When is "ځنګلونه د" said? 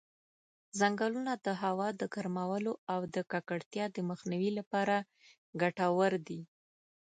0.79-1.47